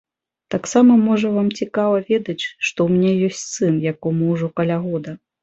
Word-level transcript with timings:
Таксама, 0.53 0.95
можа, 1.09 1.27
вам 1.35 1.51
цікава 1.65 1.99
ведаць, 2.07 2.39
што 2.67 2.77
ў 2.89 2.89
мяне 2.95 3.13
ёсць 3.29 3.45
сын, 3.53 3.79
яму 3.93 4.33
ўжо 4.33 4.53
каля 4.59 4.81
года. 4.89 5.17